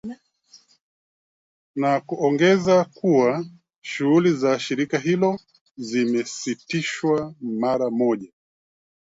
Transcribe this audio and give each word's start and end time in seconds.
na 1.75 1.99
kuongeza 2.01 2.83
kuwa 2.83 3.45
shughuli 3.81 4.33
za 4.33 4.59
shirika 4.59 4.97
hilo 4.99 5.39
zimesitishwa 5.75 7.33
mara 7.41 7.89
moja 7.89 8.31